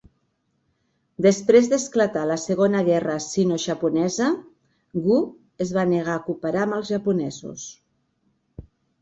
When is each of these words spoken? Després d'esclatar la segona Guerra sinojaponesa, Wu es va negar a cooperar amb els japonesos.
Després 1.25 1.67
d'esclatar 1.73 2.23
la 2.29 2.37
segona 2.43 2.81
Guerra 2.87 3.17
sinojaponesa, 3.25 4.31
Wu 5.05 5.19
es 5.67 5.75
va 5.77 5.85
negar 5.93 6.17
a 6.17 6.25
cooperar 6.31 6.65
amb 6.67 6.79
els 6.81 6.91
japonesos. 6.97 7.69